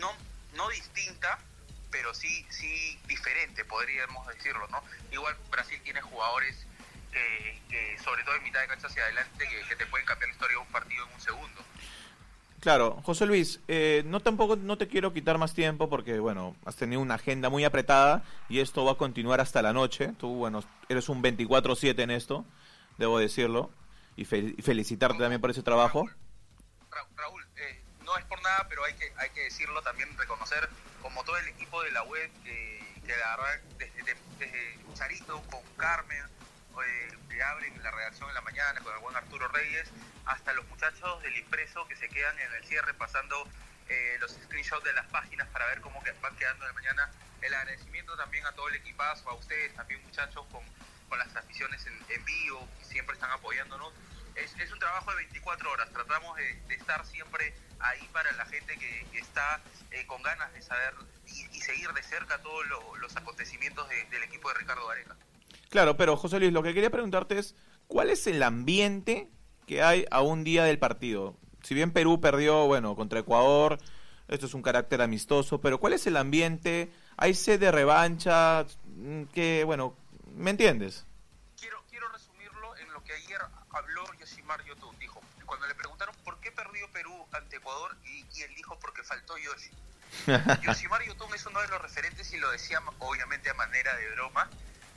no, 0.00 0.12
no 0.54 0.68
distinta, 0.70 1.38
pero 1.90 2.12
sí, 2.12 2.44
sí 2.50 2.98
diferente, 3.06 3.64
podríamos 3.64 4.26
decirlo, 4.26 4.66
¿no? 4.68 4.82
Igual 5.10 5.36
Brasil 5.50 5.80
tiene 5.84 6.00
jugadores 6.00 6.66
que, 7.12 7.98
sobre 8.02 8.24
todo 8.24 8.34
en 8.36 8.42
mitad 8.42 8.60
de 8.60 8.68
cancha 8.68 8.86
hacia 8.88 9.04
adelante, 9.04 9.48
que, 9.68 9.76
te 9.76 9.86
pueden 9.86 10.06
cambiar 10.06 10.28
la 10.28 10.34
historia 10.34 10.56
de 10.56 10.62
un 10.62 10.72
partido 10.72 11.06
en 11.06 11.14
un 11.14 11.20
segundo. 11.20 11.64
Claro, 12.62 13.02
José 13.02 13.26
Luis, 13.26 13.58
eh, 13.66 14.04
no 14.06 14.20
tampoco 14.20 14.54
no 14.54 14.78
te 14.78 14.86
quiero 14.86 15.12
quitar 15.12 15.36
más 15.36 15.52
tiempo 15.52 15.90
porque 15.90 16.20
bueno, 16.20 16.54
has 16.64 16.76
tenido 16.76 17.00
una 17.00 17.16
agenda 17.16 17.50
muy 17.50 17.64
apretada 17.64 18.22
y 18.48 18.60
esto 18.60 18.84
va 18.84 18.92
a 18.92 18.94
continuar 18.94 19.40
hasta 19.40 19.62
la 19.62 19.72
noche. 19.72 20.12
Tú 20.16 20.36
bueno, 20.36 20.62
eres 20.88 21.08
un 21.08 21.22
24/7 21.22 22.04
en 22.04 22.12
esto, 22.12 22.44
debo 22.98 23.18
decirlo 23.18 23.72
y, 24.14 24.26
felicitarte 24.26 25.18
también 25.18 25.40
por 25.40 25.50
ese 25.50 25.64
trabajo. 25.64 26.08
Raúl, 27.16 27.44
eh, 27.56 27.82
no 28.04 28.16
es 28.16 28.24
por 28.26 28.40
nada, 28.40 28.64
pero 28.68 28.84
hay 28.84 28.94
que 28.94 29.12
hay 29.16 29.30
que 29.30 29.40
decirlo 29.40 29.82
también 29.82 30.16
reconocer 30.16 30.68
como 31.02 31.24
todo 31.24 31.36
el 31.38 31.48
equipo 31.48 31.82
de 31.82 31.90
la 31.90 32.04
web 32.04 32.30
que, 32.44 32.78
que 33.04 33.16
la 33.16 33.60
desde, 33.76 34.14
desde 34.38 34.78
Charito 34.94 35.42
con 35.50 35.62
Carmen 35.76 36.26
eh, 36.26 36.41
que 37.28 37.42
abren 37.42 37.82
la 37.82 37.90
redacción 37.90 38.28
en 38.28 38.34
la 38.34 38.40
mañana 38.40 38.80
con 38.80 38.94
el 38.94 39.00
buen 39.00 39.16
Arturo 39.16 39.48
Reyes, 39.48 39.90
hasta 40.26 40.52
los 40.52 40.66
muchachos 40.68 41.22
del 41.22 41.36
impreso 41.36 41.86
que 41.86 41.96
se 41.96 42.08
quedan 42.08 42.38
en 42.38 42.52
el 42.54 42.64
cierre 42.64 42.94
pasando 42.94 43.48
eh, 43.88 44.16
los 44.20 44.32
screenshots 44.32 44.84
de 44.84 44.92
las 44.92 45.06
páginas 45.06 45.48
para 45.48 45.66
ver 45.66 45.80
cómo 45.80 46.02
van 46.20 46.36
quedando 46.36 46.66
de 46.66 46.72
mañana. 46.72 47.10
El 47.40 47.52
agradecimiento 47.54 48.16
también 48.16 48.46
a 48.46 48.52
todo 48.52 48.68
el 48.68 48.76
equipazo, 48.76 49.28
a 49.28 49.34
ustedes 49.34 49.74
también 49.74 50.02
muchachos 50.02 50.46
con, 50.50 50.62
con 51.08 51.18
las 51.18 51.28
transmisiones 51.28 51.84
en, 51.86 52.24
vivo, 52.24 52.68
que 52.78 52.84
siempre 52.84 53.14
están 53.14 53.30
apoyándonos. 53.32 53.92
Es, 54.34 54.54
es, 54.58 54.72
un 54.72 54.78
trabajo 54.78 55.10
de 55.10 55.16
24 55.16 55.70
horas, 55.70 55.90
tratamos 55.92 56.36
de, 56.36 56.74
estar 56.74 57.04
siempre 57.04 57.54
ahí 57.80 58.08
para 58.12 58.32
la 58.32 58.46
gente 58.46 58.78
que, 58.78 59.18
está 59.18 59.60
eh, 59.90 60.06
con 60.06 60.22
ganas 60.22 60.52
de 60.54 60.62
saber 60.62 60.94
y, 61.26 61.60
seguir 61.60 61.92
de 61.92 62.02
cerca 62.02 62.38
todos 62.38 62.64
los 62.98 63.16
acontecimientos 63.16 63.88
del 63.88 64.22
equipo 64.22 64.48
de 64.48 64.54
Ricardo 64.54 64.86
Gareca. 64.86 65.16
Claro, 65.72 65.96
pero 65.96 66.18
José 66.18 66.38
Luis, 66.38 66.52
lo 66.52 66.62
que 66.62 66.74
quería 66.74 66.90
preguntarte 66.90 67.38
es, 67.38 67.54
¿cuál 67.86 68.10
es 68.10 68.26
el 68.26 68.42
ambiente 68.42 69.30
que 69.66 69.82
hay 69.82 70.04
a 70.10 70.20
un 70.20 70.44
día 70.44 70.64
del 70.64 70.78
partido? 70.78 71.38
Si 71.62 71.74
bien 71.74 71.92
Perú 71.92 72.20
perdió, 72.20 72.66
bueno, 72.66 72.94
contra 72.94 73.20
Ecuador, 73.20 73.78
esto 74.28 74.44
es 74.44 74.52
un 74.52 74.60
carácter 74.60 75.00
amistoso, 75.00 75.62
pero 75.62 75.80
¿cuál 75.80 75.94
es 75.94 76.06
el 76.06 76.18
ambiente? 76.18 76.92
¿Hay 77.16 77.32
sed 77.32 77.58
de 77.58 77.72
revancha? 77.72 78.66
Mm, 78.96 79.22
que, 79.32 79.64
bueno, 79.64 79.96
¿me 80.36 80.50
entiendes? 80.50 81.06
Quiero, 81.58 81.82
quiero 81.88 82.06
resumirlo 82.08 82.76
en 82.76 82.92
lo 82.92 83.02
que 83.02 83.14
ayer 83.14 83.40
habló 83.70 84.04
Yoshimar 84.20 84.62
Yotun. 84.66 84.98
Dijo, 84.98 85.22
cuando 85.46 85.66
le 85.68 85.74
preguntaron 85.74 86.14
por 86.22 86.38
qué 86.40 86.52
perdió 86.52 86.86
Perú 86.92 87.14
ante 87.32 87.56
Ecuador, 87.56 87.96
y, 88.04 88.42
él 88.42 88.54
dijo 88.56 88.78
porque 88.78 89.02
faltó 89.04 89.38
Yoshi. 89.38 89.70
Yoshimar 90.66 91.02
Yotun 91.02 91.34
es 91.34 91.46
uno 91.46 91.62
de 91.62 91.68
los 91.68 91.80
referentes 91.80 92.30
y 92.34 92.36
lo 92.36 92.50
decía 92.50 92.82
obviamente 92.98 93.48
a 93.48 93.54
manera 93.54 93.96
de 93.96 94.10
broma, 94.10 94.50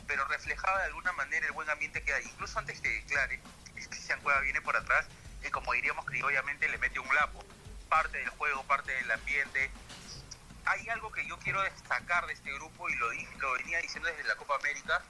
pero 0.08 0.26
reflejaba 0.26 0.80
de 0.80 0.86
alguna 0.86 1.12
manera 1.14 1.46
el 1.46 1.52
buen 1.54 1.70
ambiente 1.70 2.04
que 2.04 2.14
hay. 2.14 2.24
Incluso 2.26 2.60
antes 2.60 2.80
que 2.80 2.90
declare, 2.90 3.42
Cristian 3.74 4.20
Cueva 4.22 4.40
viene 4.42 4.62
por 4.62 4.76
atrás 4.76 5.06
y 5.46 5.50
como 5.50 5.74
diríamos 5.74 6.06
que 6.06 6.24
obviamente 6.24 6.68
le 6.70 6.78
mete 6.78 7.00
un 7.00 7.14
lapo. 7.16 7.44
Parte 7.90 8.18
del 8.18 8.30
juego, 8.30 8.64
parte 8.64 8.92
del 8.92 9.12
ambiente. 9.12 9.70
Hay 10.66 10.90
algo 10.90 11.12
que 11.12 11.26
yo 11.28 11.38
quiero 11.40 11.62
destacar 11.62 12.26
de 12.26 12.34
este 12.34 12.52
grupo 12.54 12.90
y 12.90 12.96
lo, 12.96 13.12
lo 13.14 13.54
venía 13.54 13.80
diciendo 13.80 14.10
desde 14.10 14.24
la 14.24 14.36
Copa 14.36 14.56
América, 14.56 15.02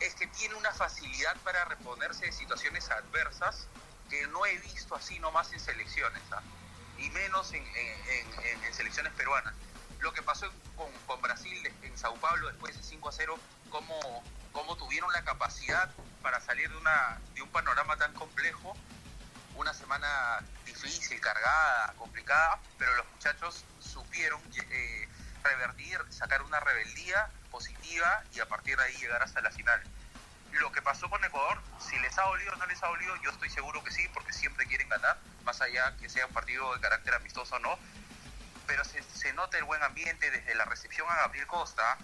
es 0.00 0.14
que 0.14 0.26
tiene 0.28 0.54
una 0.54 0.72
facilidad 0.72 1.36
para 1.38 1.64
reponerse 1.64 2.26
de 2.26 2.32
situaciones 2.32 2.90
adversas 2.90 3.66
que 4.08 4.26
no 4.28 4.44
he 4.46 4.58
visto 4.58 4.94
así 4.94 5.18
nomás 5.18 5.52
en 5.52 5.60
selecciones, 5.60 6.22
¿ah? 6.32 6.42
y 6.98 7.10
menos 7.10 7.52
en, 7.52 7.64
en, 7.66 8.74
selecciones 8.74 9.12
peruanas. 9.14 9.54
Lo 10.00 10.12
que 10.12 10.22
pasó 10.22 10.52
con, 10.76 10.92
con 11.06 11.20
Brasil 11.22 11.72
en 11.82 11.98
Sao 11.98 12.14
Paulo 12.16 12.48
después 12.48 12.76
de 12.76 12.82
5 12.82 13.08
a 13.08 13.12
0 13.12 13.38
cómo, 13.74 14.22
cómo 14.52 14.76
tuvieron 14.76 15.12
la 15.12 15.24
capacidad 15.24 15.90
para 16.22 16.40
salir 16.40 16.70
de, 16.70 16.76
una, 16.76 17.18
de 17.34 17.42
un 17.42 17.48
panorama 17.48 17.96
tan 17.96 18.14
complejo, 18.14 18.76
una 19.56 19.74
semana 19.74 20.40
difícil, 20.64 21.20
cargada, 21.20 21.92
complicada, 21.98 22.60
pero 22.78 22.94
los 22.94 23.06
muchachos 23.10 23.64
supieron 23.80 24.40
eh, 24.70 25.08
revertir, 25.42 25.98
sacar 26.10 26.42
una 26.42 26.60
rebeldía 26.60 27.28
positiva 27.50 28.22
y 28.32 28.38
a 28.38 28.46
partir 28.46 28.76
de 28.76 28.84
ahí 28.84 28.94
llegar 28.98 29.20
hasta 29.22 29.40
la 29.40 29.50
final. 29.50 29.82
Lo 30.52 30.70
que 30.70 30.80
pasó 30.80 31.10
con 31.10 31.24
Ecuador, 31.24 31.60
si 31.80 31.98
les 31.98 32.16
ha 32.16 32.22
dolido 32.22 32.52
o 32.52 32.56
no 32.56 32.66
les 32.66 32.80
ha 32.80 32.86
dolido, 32.86 33.16
yo 33.24 33.30
estoy 33.30 33.50
seguro 33.50 33.82
que 33.82 33.90
sí, 33.90 34.08
porque 34.14 34.32
siempre 34.32 34.66
quieren 34.66 34.88
ganar, 34.88 35.18
más 35.42 35.60
allá 35.60 35.96
que 35.96 36.08
sea 36.08 36.26
un 36.26 36.32
partido 36.32 36.72
de 36.74 36.80
carácter 36.80 37.14
amistoso 37.14 37.56
o 37.56 37.58
no, 37.58 37.76
pero 38.68 38.84
se, 38.84 39.02
se 39.02 39.32
nota 39.32 39.58
el 39.58 39.64
buen 39.64 39.82
ambiente 39.82 40.30
desde 40.30 40.54
la 40.54 40.64
recepción 40.64 41.10
a 41.10 41.16
Gabriel 41.16 41.48
Costa, 41.48 41.98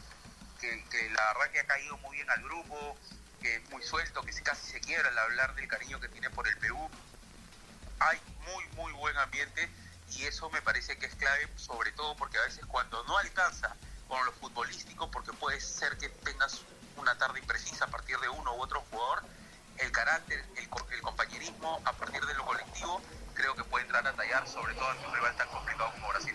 que, 0.61 1.11
la 1.11 1.33
verdad 1.33 1.53
que 1.53 1.61
ha 1.61 1.67
caído 1.67 1.97
muy 1.99 2.17
bien 2.17 2.31
al 2.31 2.43
grupo, 2.43 2.97
que 3.41 3.57
es 3.57 3.71
muy 3.71 3.83
suelto, 3.83 4.23
que 4.23 4.33
casi 4.43 4.71
se 4.71 4.81
quiebra 4.81 5.09
al 5.09 5.19
hablar 5.19 5.55
del 5.55 5.67
cariño 5.67 5.99
que 6.01 6.09
tiene 6.09 6.29
por 6.31 6.47
el 6.47 6.57
Perú. 6.59 6.79
Hay 8.01 8.19
muy, 8.47 8.65
muy 8.77 8.93
buen 8.93 9.17
ambiente 9.17 9.69
y 10.17 10.25
eso 10.25 10.51
me 10.51 10.61
parece 10.63 10.97
que 10.99 11.07
es 11.07 11.15
clave, 11.15 11.49
sobre 11.57 11.93
todo 11.93 12.17
porque 12.17 12.39
a 12.39 12.43
veces 12.43 12.65
cuando 12.67 13.03
no 13.05 13.17
alcanza 13.19 13.75
con 14.09 14.25
lo 14.27 14.33
futbolístico, 14.33 15.11
porque 15.11 15.33
puede 15.33 15.61
ser 15.61 15.97
que 15.99 16.09
tengas 16.09 16.63
una 16.97 17.17
tarde 17.17 17.39
imprecisa 17.39 17.85
a 17.87 17.89
partir 17.89 18.19
de 18.19 18.29
uno 18.29 18.55
u 18.57 18.61
otro 18.61 18.83
jugador, 18.91 19.23
el 19.79 19.91
carácter, 19.93 20.45
el, 20.57 20.69
el 20.93 21.03
compañerismo 21.03 21.81
a 21.85 21.93
partir 21.93 22.25
de 22.25 22.35
lo 22.35 22.45
colectivo, 22.45 23.01
creo 23.35 23.55
que 23.55 23.65
puede 23.65 23.85
entrar 23.85 24.07
a 24.07 24.13
tallar, 24.13 24.47
sobre 24.49 24.75
todo 24.75 24.93
en 24.93 25.07
un 25.07 25.15
rival 25.15 25.37
tan 25.37 25.49
complicado 25.49 25.91
como 25.93 26.09
Brasil. 26.09 26.35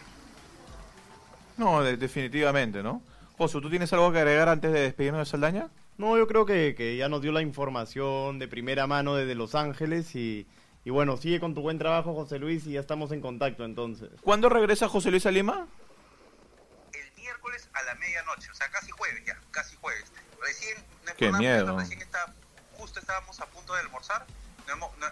No, 1.58 1.84
definitivamente, 1.84 2.82
¿no? 2.82 3.02
Oso, 3.38 3.60
¿tú 3.60 3.70
tienes 3.70 3.92
algo 3.92 4.14
que 4.14 4.20
agregar 4.20 4.48
antes 4.48 4.72
de 4.72 4.80
despedirnos 4.80 5.20
de 5.20 5.30
Saldaña? 5.30 5.70
No, 5.98 6.18
yo 6.18 6.26
creo 6.26 6.46
que, 6.46 6.96
ya 6.98 7.10
nos 7.10 7.22
dio 7.22 7.34
la 7.34 7.42
información 7.42 8.40
de 8.40 8.48
primera 8.48 8.88
mano 8.88 9.16
desde 9.16 9.36
Los 9.36 9.56
Ángeles 9.56 10.16
y, 10.16 10.48
bueno, 10.86 11.18
sigue 11.18 11.42
con 11.42 11.54
tu 11.54 11.62
buen 11.62 11.78
trabajo, 11.78 12.14
José 12.14 12.40
Luis, 12.40 12.66
y 12.66 12.72
ya 12.74 12.80
estamos 12.80 13.12
en 13.12 13.20
contacto 13.20 13.66
entonces. 13.66 14.10
¿Cuándo 14.22 14.48
regresa 14.48 14.88
José 14.88 15.12
Luis 15.12 15.26
a 15.26 15.32
Lima? 15.32 15.68
El 16.94 17.22
miércoles 17.22 17.70
a 17.74 17.84
la 17.84 17.96
medianoche, 17.96 18.50
o 18.52 18.56
sea, 18.56 18.70
casi 18.70 18.92
jueves 18.92 19.26
ya, 19.26 19.38
casi 19.52 19.76
jueves. 19.78 20.12
Recién, 20.42 20.78
Qué 21.18 21.32
miedo. 21.34 21.78
Recién 21.78 22.02
está, 22.02 22.34
justo 22.78 23.00
estábamos 23.02 23.40
a 23.42 23.48
punto 23.48 23.74
de 23.74 23.82
almorzar. 23.82 24.26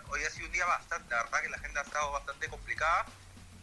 hoy 0.09 0.19
ha 0.25 0.29
sido 0.29 0.45
un 0.45 0.53
día 0.53 0.65
bastante, 0.65 1.09
la 1.13 1.23
verdad 1.23 1.41
que 1.41 1.49
la 1.49 1.57
agenda 1.57 1.81
ha 1.81 1.83
estado 1.83 2.11
bastante 2.13 2.47
complicada 2.47 3.05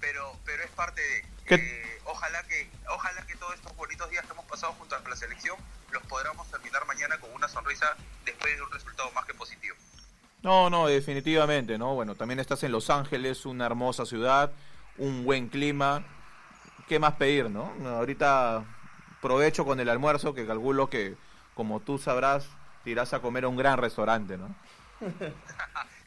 pero 0.01 0.37
pero 0.45 0.63
es 0.63 0.71
parte 0.71 1.01
de 1.01 1.25
eh, 1.57 2.01
ojalá 2.05 2.43
que 2.45 2.71
ojalá 2.89 3.27
que 3.27 3.35
todos 3.37 3.55
estos 3.55 3.75
bonitos 3.77 4.09
días 4.11 4.25
que 4.25 4.33
hemos 4.33 4.45
pasado 4.45 4.73
junto 4.75 4.95
a 4.95 5.01
la 5.01 5.17
selección 5.17 5.57
los 5.91 6.03
podamos 6.05 6.49
terminar 6.49 6.87
mañana 6.87 7.19
con 7.19 7.33
una 7.33 7.49
sonrisa 7.49 7.97
después 8.25 8.55
de 8.57 8.63
un 8.63 8.71
resultado 8.71 9.11
más 9.13 9.25
que 9.25 9.35
positivo. 9.35 9.77
No, 10.43 10.71
no, 10.71 10.87
definitivamente, 10.87 11.77
¿no? 11.77 11.95
Bueno, 11.95 12.15
también 12.15 12.41
estás 12.41 12.63
en 12.63 12.73
Los 12.73 12.89
Ángeles, 12.89 13.45
una 13.45 13.67
hermosa 13.67 14.07
ciudad, 14.07 14.53
un 14.97 15.25
buen 15.25 15.49
clima. 15.49 16.05
¿Qué 16.89 16.99
más 16.99 17.15
pedir, 17.15 17.51
no? 17.51 17.73
Ahorita 17.85 18.65
provecho 19.21 19.65
con 19.65 19.81
el 19.81 19.89
almuerzo, 19.89 20.33
que 20.35 20.47
calculo 20.47 20.89
que, 20.89 21.17
como 21.55 21.81
tú 21.81 21.99
sabrás, 21.99 22.49
te 22.85 22.91
irás 22.91 23.13
a 23.13 23.21
comer 23.21 23.45
a 23.45 23.49
un 23.49 23.57
gran 23.57 23.79
restaurante, 23.79 24.39
¿no? 24.39 24.55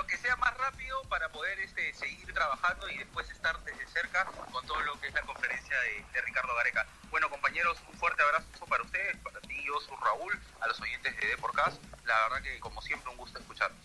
lo 0.00 0.06
que 0.06 0.16
sea 0.16 0.34
más 0.36 0.56
rápido 0.56 1.02
para 1.10 1.28
poder 1.28 1.60
este, 1.60 1.92
seguir 1.92 2.32
trabajando 2.32 2.88
y 2.88 2.96
después 2.96 3.28
estar 3.30 3.62
desde 3.64 3.86
cerca 3.86 4.24
con 4.50 4.66
todo 4.66 4.80
lo 4.80 4.98
que 4.98 5.08
es 5.08 5.14
la 5.14 5.20
conferencia 5.22 5.76
de, 6.14 6.20
Ricardo 6.22 6.54
Gareca. 6.56 6.86
Bueno, 7.10 7.28
compañeros, 7.28 7.76
un 7.86 7.98
fuerte 7.98 8.22
abrazo 8.22 8.46
para 8.66 8.82
ustedes, 8.82 9.18
para 9.18 9.40
ti, 9.40 9.56
yo, 9.66 9.78
soy 9.80 9.96
Raúl, 10.02 10.32
a 10.60 10.68
los 10.68 10.80
oyentes 10.80 11.14
de 11.20 11.26
Deporcast. 11.26 11.82
La 12.06 12.14
verdad 12.28 12.42
que, 12.42 12.58
como 12.60 12.80
siempre, 12.80 13.10
un 13.10 13.18
gusto 13.18 13.38
escucharlos. 13.40 13.78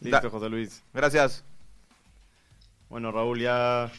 Listo, 0.00 0.30
José 0.30 0.48
Luis. 0.48 0.82
Gracias. 0.94 1.44
Bueno, 2.88 3.12
Raúl, 3.12 3.38
ya... 3.38 3.92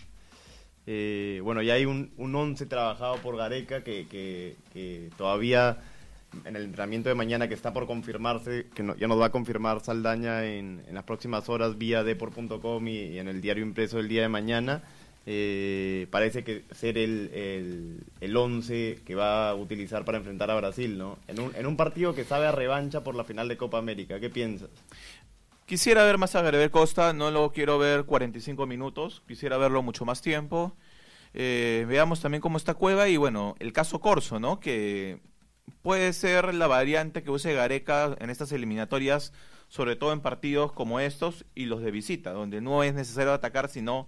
Eh, 0.88 1.40
bueno, 1.44 1.62
ya 1.62 1.76
hay 1.76 1.86
un, 1.86 2.14
un 2.18 2.34
once 2.34 2.66
trabajado 2.66 3.18
por 3.18 3.38
Gareca 3.38 3.84
que, 3.84 4.08
que, 4.08 4.56
que 4.74 5.12
todavía 5.18 5.78
en 6.46 6.56
el 6.56 6.64
entrenamiento 6.64 7.10
de 7.10 7.16
mañana 7.16 7.48
que 7.48 7.54
está 7.54 7.74
por 7.74 7.88
confirmarse, 7.88 8.68
que 8.74 8.84
ya 8.98 9.08
nos 9.08 9.20
va 9.20 9.28
a 9.28 9.32
confirmar 9.32 9.82
Saldaña 9.82 10.46
en, 10.46 10.84
las 10.92 11.04
próximas 11.04 11.50
horas 11.50 11.78
vía 11.78 12.04
deport.com 12.04 12.88
y, 12.88 13.18
en 13.18 13.28
el 13.28 13.42
diario 13.42 13.64
impreso 13.64 13.98
del 13.98 14.08
día 14.08 14.24
de 14.24 14.30
mañana, 14.30 14.84
eh, 15.26 16.08
parece 16.10 16.44
que 16.44 16.64
ser 16.72 16.98
el, 16.98 18.02
el, 18.22 18.38
11 18.38 19.02
que 19.06 19.16
va 19.16 19.50
a 19.50 19.56
utilizar 19.56 20.06
para 20.06 20.18
enfrentar 20.18 20.50
a 20.52 20.56
Brasil, 20.56 20.98
¿no? 20.98 21.18
En 21.28 21.40
un, 21.40 21.56
en 21.56 21.66
un 21.66 21.76
partido 21.76 22.16
que 22.16 22.24
sabe 22.24 22.48
a 22.48 22.52
revancha 22.52 23.04
por 23.04 23.16
la 23.16 23.24
final 23.24 23.48
de 23.48 23.58
Copa 23.58 23.78
América. 23.78 24.20
¿Qué 24.20 24.30
piensas? 24.30 24.70
Quisiera 25.66 26.06
ver 26.06 26.18
más 26.18 26.34
a 26.36 26.42
Gabriel 26.42 26.72
Costa, 26.72 27.12
no 27.12 27.30
lo 27.30 27.52
quiero 27.52 27.78
ver 27.78 28.06
45 28.06 28.66
minutos, 28.66 29.22
quisiera 29.28 29.58
verlo 29.58 29.84
mucho 29.84 30.06
más 30.06 30.22
tiempo. 30.22 30.74
Eh, 31.34 31.86
veamos 31.90 32.22
también 32.22 32.40
cómo 32.40 32.58
está 32.58 32.74
Cueva 32.74 33.10
y 33.10 33.18
bueno, 33.18 33.56
el 33.60 33.74
caso 33.74 34.00
Corso, 34.00 34.40
¿no? 34.40 34.62
Que 34.62 35.20
puede 35.82 36.14
ser 36.14 36.54
la 36.54 36.68
variante 36.68 37.24
que 37.24 37.32
use 37.32 37.54
Gareca 37.54 38.16
en 38.20 38.30
estas 38.30 38.52
eliminatorias, 38.52 39.34
sobre 39.68 39.96
todo 39.96 40.14
en 40.14 40.22
partidos 40.22 40.72
como 40.72 41.00
estos 41.00 41.46
y 41.56 41.66
los 41.66 41.82
de 41.82 41.92
visita, 41.92 42.32
donde 42.32 42.62
no 42.62 42.84
es 42.84 42.94
necesario 42.94 43.34
atacar, 43.34 43.70
sino 43.70 44.08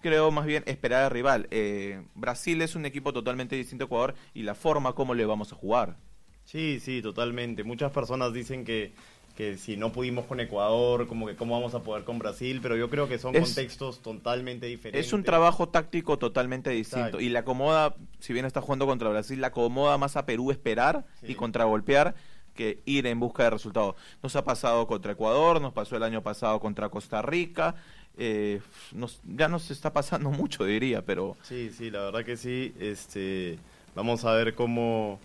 creo 0.00 0.30
más 0.30 0.46
bien 0.46 0.62
esperar 0.66 1.04
al 1.04 1.10
rival. 1.10 1.48
Eh, 1.50 2.02
Brasil 2.14 2.60
es 2.62 2.74
un 2.74 2.86
equipo 2.86 3.12
totalmente 3.12 3.56
distinto 3.56 3.84
a 3.84 3.86
Ecuador 3.86 4.14
y 4.34 4.42
la 4.42 4.54
forma 4.54 4.94
como 4.94 5.14
le 5.14 5.26
vamos 5.26 5.52
a 5.52 5.56
jugar. 5.56 5.96
Sí, 6.44 6.80
sí, 6.80 7.02
totalmente. 7.02 7.64
Muchas 7.64 7.92
personas 7.92 8.32
dicen 8.32 8.64
que, 8.64 8.92
que 9.36 9.56
si 9.56 9.76
no 9.78 9.92
pudimos 9.92 10.26
con 10.26 10.40
Ecuador, 10.40 11.06
como 11.08 11.26
que 11.26 11.34
cómo 11.36 11.54
vamos 11.54 11.74
a 11.74 11.82
poder 11.82 12.04
con 12.04 12.18
Brasil, 12.18 12.60
pero 12.62 12.76
yo 12.76 12.90
creo 12.90 13.08
que 13.08 13.18
son 13.18 13.34
Es- 13.34 13.44
contextos 13.44 14.00
totalmente 14.02 14.66
diferentes. 14.66 15.06
Es 15.06 15.12
un 15.14 15.22
trabajo 15.24 15.68
táctico 15.70 16.18
totalmente 16.18 16.68
distinto. 16.70 16.98
Exacto. 17.06 17.20
Y 17.20 17.30
le 17.30 17.38
acomoda, 17.38 17.94
si 18.18 18.32
bien 18.34 18.44
está 18.44 18.60
jugando 18.60 18.86
contra 18.86 19.08
Brasil, 19.08 19.40
le 19.40 19.46
acomoda 19.46 19.96
más 19.96 20.16
a 20.16 20.26
Perú 20.26 20.50
esperar 20.50 21.06
Sí. 21.20 21.32
y 21.32 21.34
contragolpear 21.34 22.14
que 22.54 22.80
ir 22.84 23.06
en 23.06 23.18
busca 23.18 23.44
de 23.44 23.50
resultados. 23.50 23.96
Nos 24.22 24.36
ha 24.36 24.44
pasado 24.44 24.86
contra 24.86 25.12
Ecuador, 25.12 25.62
nos 25.62 25.72
pasó 25.72 25.96
el 25.96 26.02
año 26.02 26.22
pasado 26.22 26.60
contra 26.60 26.88
Costa 26.90 27.22
Rica. 27.22 27.74
eh, 28.18 28.60
nos, 28.92 29.22
ya 29.24 29.48
nos 29.48 29.70
está 29.70 29.90
pasando 29.94 30.30
mucho, 30.30 30.66
diría, 30.66 31.00
pero 31.02 31.34
Sí, 31.44 31.70
sí, 31.70 31.90
la 31.90 32.00
verdad 32.02 32.22
que 32.26 32.36
sí. 32.36 32.74
Este, 32.78 33.58
vamos 33.94 34.26
a 34.26 34.34
ver 34.34 34.54
cómo, 34.54 35.18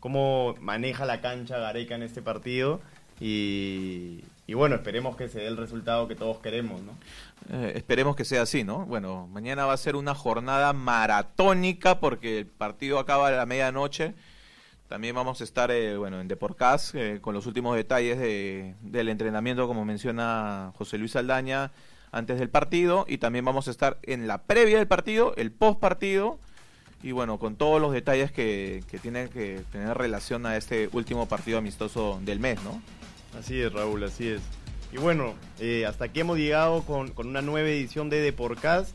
cómo 0.00 0.56
maneja 0.60 1.04
la 1.04 1.20
cancha 1.20 1.58
Gareca 1.58 1.94
en 1.94 2.02
este 2.02 2.22
partido. 2.22 2.80
Y, 3.20 4.24
bueno, 4.54 4.74
esperemos 4.74 5.16
que 5.16 5.28
se 5.28 5.40
dé 5.40 5.46
el 5.46 5.56
resultado 5.56 6.08
que 6.08 6.16
todos 6.16 6.38
queremos, 6.38 6.80
¿no? 6.82 6.92
Eh, 7.50 7.72
esperemos 7.76 8.16
que 8.16 8.24
sea 8.24 8.42
así, 8.42 8.64
¿no? 8.64 8.84
Bueno, 8.86 9.28
mañana 9.30 9.64
va 9.66 9.74
a 9.74 9.76
ser 9.76 9.94
una 9.94 10.14
jornada 10.14 10.72
maratónica 10.72 12.00
porque 12.00 12.38
el 12.38 12.46
partido 12.46 12.98
acaba 12.98 13.28
a 13.28 13.30
la 13.30 13.46
medianoche. 13.46 14.14
También 14.88 15.14
vamos 15.14 15.40
a 15.40 15.44
estar, 15.44 15.70
eh, 15.70 15.96
bueno, 15.96 16.20
en 16.20 16.26
Deporcast 16.26 16.94
eh, 16.96 17.18
con 17.20 17.32
los 17.34 17.46
últimos 17.46 17.76
detalles 17.76 18.18
de- 18.18 18.74
del 18.80 19.08
entrenamiento, 19.08 19.68
como 19.68 19.84
menciona 19.84 20.72
José 20.76 20.98
Luis 20.98 21.14
Aldaña, 21.14 21.70
antes 22.10 22.40
del 22.40 22.48
partido. 22.50 23.04
Y 23.06 23.18
también 23.18 23.44
vamos 23.44 23.68
a 23.68 23.70
estar 23.70 23.98
en 24.02 24.26
la 24.26 24.42
previa 24.42 24.78
del 24.78 24.88
partido, 24.88 25.32
el 25.36 25.52
post 25.52 25.78
partido. 25.78 26.40
Y 27.04 27.12
bueno, 27.12 27.38
con 27.38 27.54
todos 27.54 27.80
los 27.80 27.92
detalles 27.92 28.32
que, 28.32 28.82
que 28.90 28.98
tienen 28.98 29.28
que 29.28 29.62
tener 29.70 29.96
relación 29.96 30.44
a 30.44 30.56
este 30.56 30.88
último 30.92 31.26
partido 31.26 31.58
amistoso 31.58 32.20
del 32.24 32.40
mes, 32.40 32.60
¿no? 32.64 32.82
Así 33.38 33.60
es, 33.60 33.72
Raúl, 33.72 34.04
así 34.04 34.28
es. 34.28 34.40
Y 34.92 34.96
bueno, 34.98 35.34
eh, 35.60 35.86
hasta 35.86 36.06
aquí 36.06 36.20
hemos 36.20 36.36
llegado 36.38 36.82
con, 36.82 37.10
con 37.12 37.28
una 37.28 37.42
nueva 37.42 37.68
edición 37.68 38.10
de 38.10 38.20
Deporcast, 38.20 38.90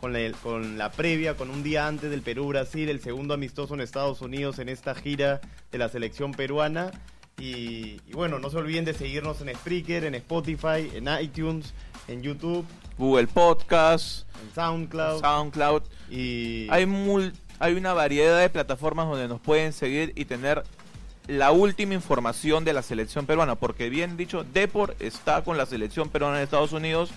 con 0.00 0.12
la, 0.12 0.32
con 0.42 0.76
la 0.76 0.90
previa, 0.90 1.36
con 1.36 1.50
un 1.50 1.62
día 1.62 1.86
antes 1.86 2.10
del 2.10 2.22
Perú-Brasil, 2.22 2.88
el 2.88 3.00
segundo 3.00 3.34
amistoso 3.34 3.74
en 3.74 3.80
Estados 3.80 4.20
Unidos 4.22 4.58
en 4.58 4.68
esta 4.68 4.94
gira 4.94 5.40
de 5.70 5.78
la 5.78 5.88
selección 5.88 6.32
peruana. 6.32 6.90
Y, 7.38 8.00
y 8.06 8.12
bueno, 8.12 8.38
no 8.38 8.50
se 8.50 8.56
olviden 8.56 8.84
de 8.84 8.94
seguirnos 8.94 9.40
en 9.40 9.54
Spreaker, 9.54 10.04
en 10.04 10.14
Spotify, 10.16 10.90
en 10.94 11.06
iTunes, 11.20 11.74
en 12.08 12.22
YouTube, 12.22 12.64
Google 12.98 13.26
Podcast, 13.26 14.26
en 14.42 14.54
SoundCloud. 14.54 15.20
SoundCloud. 15.20 15.82
y 16.10 16.66
Hay, 16.70 16.86
mul- 16.86 17.34
hay 17.58 17.74
una 17.74 17.92
variedad 17.92 18.40
de 18.40 18.48
plataformas 18.48 19.06
donde 19.06 19.28
nos 19.28 19.40
pueden 19.40 19.72
seguir 19.74 20.12
y 20.16 20.24
tener 20.24 20.64
la 21.26 21.52
última 21.52 21.94
información 21.94 22.64
de 22.64 22.72
la 22.72 22.82
selección 22.82 23.26
peruana, 23.26 23.56
porque 23.56 23.90
bien 23.90 24.16
dicho, 24.16 24.44
Depor 24.44 24.94
está 25.00 25.42
con 25.42 25.56
la 25.56 25.66
selección 25.66 26.08
peruana 26.08 26.38
en 26.38 26.44
Estados 26.44 26.72
Unidos 26.72 27.10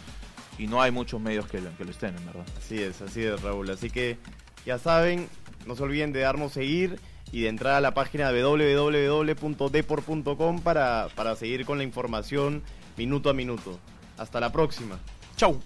y 0.57 0.65
no 0.67 0.81
hay 0.81 0.91
muchos 0.91 1.21
medios 1.21 1.47
que 1.47 1.61
lo, 1.61 1.75
que 1.77 1.85
lo 1.85 1.91
estén, 1.91 2.17
en 2.17 2.25
verdad. 2.25 2.45
Así 2.57 2.81
es, 2.81 3.01
así 3.01 3.23
es, 3.23 3.41
Raúl. 3.41 3.69
Así 3.69 3.89
que 3.89 4.17
ya 4.65 4.77
saben, 4.77 5.29
no 5.65 5.75
se 5.75 5.83
olviden 5.83 6.11
de 6.11 6.21
darnos 6.21 6.53
seguir 6.53 6.99
y 7.31 7.41
de 7.41 7.49
entrar 7.49 7.75
a 7.75 7.81
la 7.81 7.93
página 7.93 8.31
www.depor.com 8.31 10.61
para, 10.61 11.09
para 11.15 11.35
seguir 11.35 11.65
con 11.65 11.77
la 11.77 11.83
información 11.83 12.63
minuto 12.97 13.29
a 13.29 13.33
minuto. 13.33 13.77
Hasta 14.17 14.39
la 14.39 14.51
próxima. 14.51 14.97
Chau. 15.37 15.61